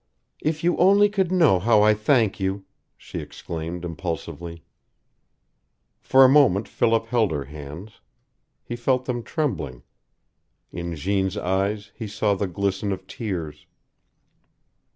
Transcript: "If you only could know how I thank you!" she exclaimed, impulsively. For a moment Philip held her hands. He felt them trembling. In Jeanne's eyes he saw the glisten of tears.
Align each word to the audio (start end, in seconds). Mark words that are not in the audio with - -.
"If 0.41 0.63
you 0.63 0.75
only 0.77 1.09
could 1.09 1.31
know 1.31 1.59
how 1.59 1.83
I 1.83 1.93
thank 1.93 2.39
you!" 2.39 2.65
she 2.97 3.19
exclaimed, 3.19 3.85
impulsively. 3.85 4.63
For 5.99 6.25
a 6.25 6.27
moment 6.27 6.67
Philip 6.67 7.05
held 7.05 7.29
her 7.29 7.43
hands. 7.43 8.01
He 8.63 8.75
felt 8.75 9.05
them 9.05 9.21
trembling. 9.21 9.83
In 10.71 10.95
Jeanne's 10.95 11.37
eyes 11.37 11.91
he 11.93 12.07
saw 12.07 12.33
the 12.33 12.47
glisten 12.47 12.91
of 12.91 13.05
tears. 13.05 13.67